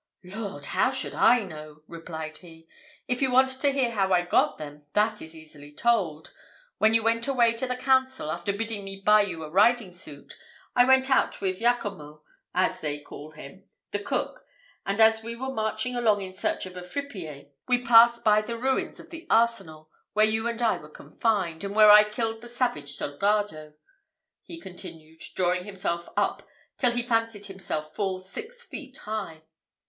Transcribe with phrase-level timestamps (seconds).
[0.23, 0.65] "Lord!
[0.65, 2.67] how should I know?" replied he.
[3.07, 6.33] "If you want to hear how I got them, that is easily told.
[6.79, 10.35] When you went away to the council, after bidding me buy you a riding suit,
[10.75, 14.43] I went out with Jaccomo, as they call him, the cook;
[14.87, 18.57] and as we were marching along in search of a fripier, we passed by the
[18.57, 22.49] ruins of the arsenal, where you and I were confined, and where I killed the
[22.49, 23.75] savage soldado,"
[24.41, 26.41] he continued, drawing himself up
[26.79, 29.43] till he fancied himself full six feet high.